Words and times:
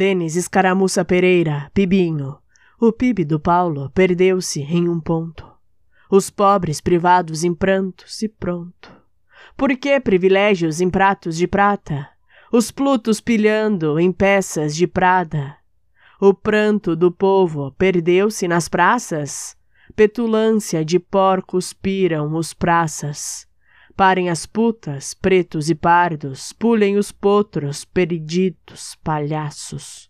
Denis 0.00 0.34
Escaramuça 0.34 1.04
Pereira, 1.04 1.70
Pibinho. 1.74 2.38
O 2.80 2.90
PIB 2.90 3.22
do 3.22 3.38
Paulo 3.38 3.90
perdeu-se 3.90 4.62
em 4.62 4.88
um 4.88 4.98
ponto. 4.98 5.46
Os 6.10 6.30
pobres 6.30 6.80
privados 6.80 7.44
em 7.44 7.52
prantos 7.52 8.22
e 8.22 8.26
pronto. 8.26 8.90
Por 9.58 9.76
que 9.76 10.00
privilégios 10.00 10.80
em 10.80 10.88
pratos 10.88 11.36
de 11.36 11.46
prata? 11.46 12.08
Os 12.50 12.70
plutos 12.70 13.20
pilhando 13.20 14.00
em 14.00 14.10
peças 14.10 14.74
de 14.74 14.86
prada. 14.86 15.54
O 16.18 16.32
pranto 16.32 16.96
do 16.96 17.12
povo 17.12 17.70
perdeu-se 17.72 18.48
nas 18.48 18.70
praças? 18.70 19.54
Petulância 19.94 20.82
de 20.82 20.98
porcos 20.98 21.74
piram 21.74 22.34
os 22.36 22.54
praças. 22.54 23.46
Parem 24.00 24.30
as 24.30 24.46
putas, 24.46 25.12
pretos 25.12 25.68
e 25.68 25.74
pardos, 25.74 26.54
pulem 26.54 26.96
os 26.96 27.12
potros, 27.12 27.84
periditos, 27.84 28.96
palhaços. 29.04 30.09